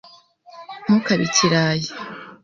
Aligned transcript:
Ntukabe 0.83 1.23
ikirayi. 1.29 1.89